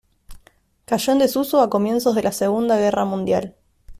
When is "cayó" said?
0.85-1.11